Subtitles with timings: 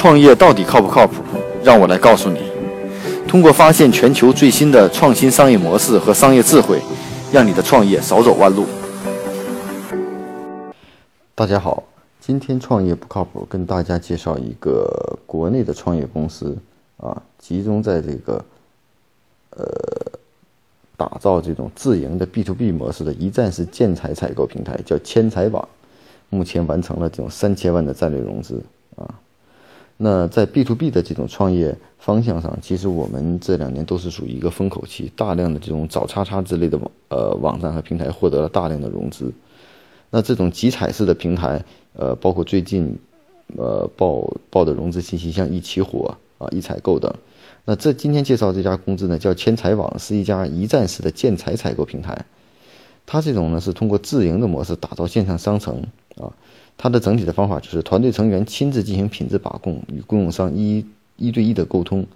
[0.00, 1.22] 创业到底靠不靠谱？
[1.62, 2.40] 让我来告诉你。
[3.28, 6.80] 通过发现全球最新的创新商业模式和商业智慧，
[7.30, 8.64] 让你的创业少走弯路。
[11.34, 11.82] 大家好，
[12.18, 16.56] 今天创业不靠谱，跟大家介绍一个国内的创业公司
[16.96, 18.42] 啊，集中在这个
[19.50, 19.66] 呃
[20.96, 25.68] 打造这种自营的 B to B 模式的一站式建材采购平台，叫千财网，
[26.30, 28.62] 目前完成了这种三千万的战略融资。
[30.02, 39.30] 那在 B to B 的这种创业方向上，其实我们这两年都是属于一个风口期，大量的这种找叉叉之类的网呃网站和平台获得了大量的融资。
[40.08, 42.98] 那这种集采式的平台，呃，包括最近
[43.58, 47.14] 呃报报的融资信息，像一起火啊、一采购等。
[47.66, 52.24] 那这今天介绍这家公司呢，叫千财网，是一家一站式的建材采购平台。
[53.04, 55.82] 它这种呢是通过自营的模式打造线上商城
[56.20, 56.32] 啊。
[56.76, 60.84] 它的整体的方法就是团队成员亲自进行品质把控，与供应商一
[61.16, 62.06] 一对一的沟通，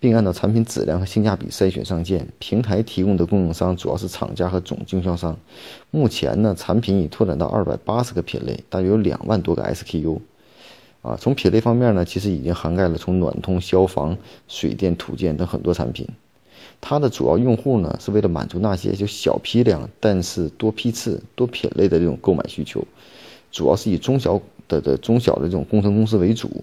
[0.00, 2.26] 并按照产品质量和性价比筛选上件。
[2.38, 5.36] 平台提供的供应商主要是厂家和总经销商。
[5.90, 10.18] 目前呢，产品已拓展到二百八十个品类，大约有两万多个 SKU。
[11.02, 14.16] 啊，从品类方面呢，其实已经涵盖了从暖通、消防、
[14.48, 16.08] 水电、土建等很多产品。
[16.80, 22.82] 它的主要用户呢，是为了满足那些就小批量但是多批次、多品类的这种购买需求。
[23.56, 26.62] 主要是以中小的的中小的这种工程公司为主，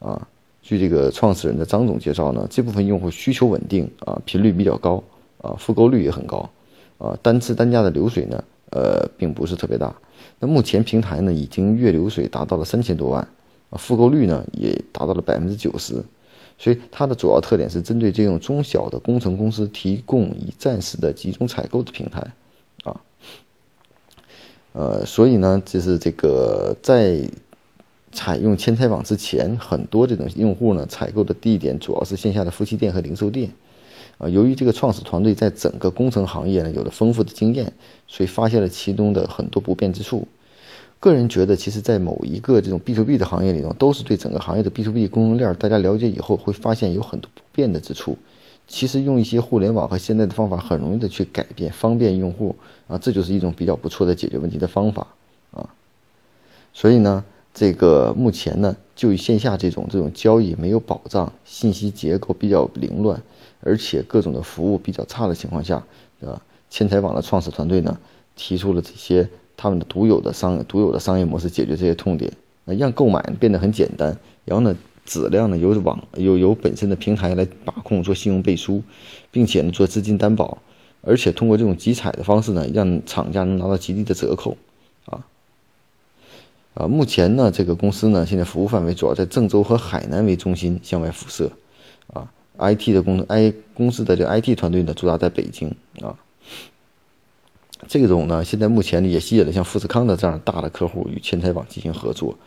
[0.00, 0.26] 啊，
[0.62, 5.00] 据这个创始人的张总介绍呢，这部分用户需求稳定啊，频率比较高
[5.40, 6.50] 啊，复购率也很高
[6.98, 9.94] 啊，单次单价的流水呢，呃，并不是特别大。
[10.40, 13.22] 那目前平台呢，已经月流水达到了三千多万
[13.70, 16.02] 啊，复购率呢也达到了百分之九十，
[16.58, 22.20] 所以它的主要特点是针对这种中小的工程公司提供一站式的集中采购的平台。
[22.82, 23.00] 啊
[24.74, 27.22] 呃，所以呢，就是这个在
[28.10, 33.50] 采用千财网之前，很多这种用户呢，采购的地点主要是线下的夫妻店和零售店。
[34.18, 37.72] 啊，由于这个创始团队在整个工程行业呢有了丰富的经验，
[38.08, 40.26] 所以发现了其中的很多不便之处。
[40.98, 48.16] 个人觉得，其实，在某一个这种 B to B 的行业里头，都是对整个行业的 B to B 供应链，大家了解以后会发现有很多不便的之处。
[48.66, 52.56] 其实用一些互联网和现在的方法，很容易的去改变，方便用户
[52.88, 55.06] 啊，这就是一种比较不错的解决问题的方法
[55.52, 55.68] 啊。
[56.72, 63.22] 所以呢，这个目前呢，就以线下这种这种交易没有保障，信息结构比较凌乱，
[63.60, 65.84] 而且各种的服务比较差的情况下，
[66.22, 67.98] 啊，千财网的创始团队呢，
[68.34, 72.32] 提出了这些他们的独有的商独有的商业模式，解决这些痛点，
[72.64, 74.74] 让购买变得很简单，然后呢。
[75.04, 78.82] 质量呢由网由由本身的平台来把控做信用背书，
[79.30, 80.58] 并且呢做资金担保，
[81.02, 84.56] 而且通过这种集采的方式呢，让厂家能拿到极低的折扣，
[85.04, 85.26] 啊，
[86.72, 91.50] 啊，目前呢这个公司呢现在服务范围主要在郑州和海南为中心向外辐射，
[92.14, 95.68] 啊，IT 的公 I 公司的这 IT 团队呢驻扎在北京。
[96.00, 96.16] 啊，
[97.86, 102.38] 这种呢现在目前也吸引了像富士康的这样大的客户与千财网进行合作，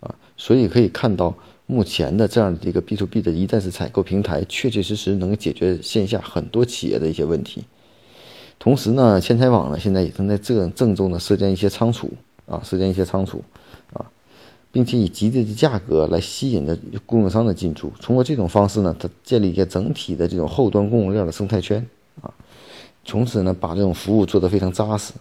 [0.00, 1.34] 啊，所以可以看到。
[1.70, 7.62] 目前的这样的一个 B to B 的一站式采购平台，确确实实能解决线下很多企业的一些问题。
[8.58, 12.10] 同时呢，千财网呢现在也正在正郑州呢设建一些仓储
[12.46, 13.44] 啊，设建一些仓储
[13.92, 14.10] 啊，
[14.72, 17.92] 并且以极低的价格来吸引的供应商的进驻。
[18.00, 21.86] 通过这种方式呢，它建立一个整体的这种后端供应链的生态圈
[22.22, 22.32] 啊，
[23.04, 25.12] 从此呢把这种服务做得非常扎实。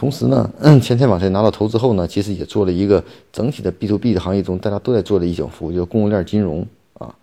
[0.00, 0.50] 同时呢，
[0.82, 7.14] 千财网在拿到投资后呢，其实也做了一个整体的 B to B 的行业中大家都在做的一种服务，叫供应链金融啊。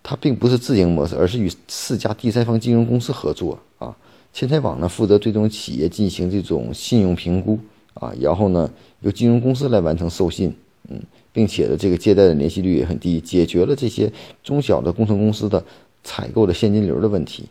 [0.00, 3.96] 它并不是自营模式，而是与四家第三方金融公司合作啊。
[4.32, 7.58] 千财网呢负责对这种企业进行这种信用评估
[7.94, 8.70] 啊，然后呢
[9.00, 10.54] 由金融公司来完成授信，
[10.88, 14.08] 嗯，并且呢这个借贷的联系率也很低，解决了这些
[14.44, 15.64] 中小的工程公司的
[16.04, 17.46] 采购的现金流的问题。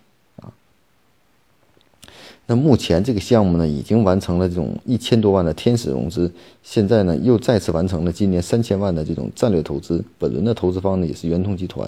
[2.50, 6.32] 那目前这个项目呢，已经完成了这种一千多万的天使融资，
[6.64, 10.04] 现在呢又再次完成了今年三千万的这种战略投资。
[10.18, 11.88] 本轮的投资方呢也是圆通集团。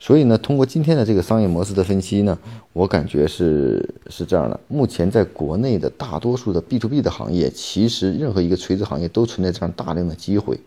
[0.00, 2.38] 所以呢，通过今天的这个商业模式的分析呢，
[2.72, 10.58] 我感觉是是这样的：目前在国内的大多数的 B to B 的行业，其实任何一个垂直行业都存在这样大量的机会。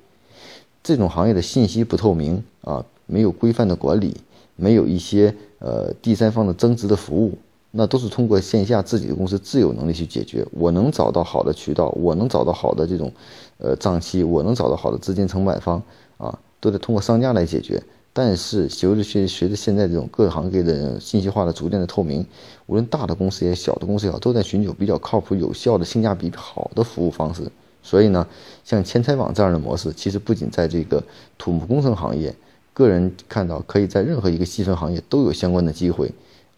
[0.83, 4.15] 这种行业的信息不透明啊，没有规范的管理，
[4.57, 7.37] 没有一些呃第三方的增值的服务。
[7.71, 10.45] 那都是通过线下自己的公司自有能力去解决。
[10.51, 13.11] 我能找到好的渠道，我能找到好的这种，
[13.57, 15.81] 呃账期，我能找到好的资金承办方
[16.17, 17.81] 啊，都得通过商家来解决。
[18.13, 22.25] 但是随着随着现在这种各行各业的信息化的逐渐的透明，
[22.65, 27.49] 无论大的公司也，小的公司也好，都在寻求比较靠谱、有效的、性价比好的服务方式
[27.81, 28.27] 所以呢，
[28.65, 31.01] 像千财网这样的模式，其实不仅在这个
[31.37, 32.35] 土木工程行业，
[32.73, 36.11] 个人看到可以在任何一个细分行业都有相关的机会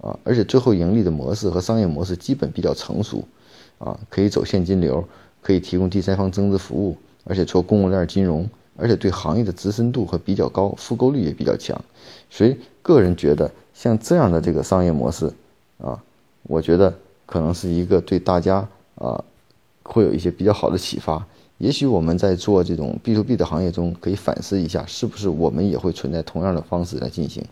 [0.03, 3.23] 啊，而且最后盈利的模式和商业模式基本比较成熟
[3.79, 5.03] 啊，可以走现金流，
[5.41, 11.79] 可以提供第三方增值服务，而且做供应链金融，而且对行业的资深度和比较高，复购率也比较强，
[12.29, 15.31] 所以个人觉得像这样的这个商业模式
[15.77, 16.03] 啊，
[16.43, 16.93] 我觉得
[17.25, 19.23] 可能是一个对大家啊。
[19.85, 21.27] 会有一些比较好的启发，
[21.57, 27.43] 也许我们在做这种 B to B 的行业中，可以反思一下，是不是我们也会存在同样的方式来进行。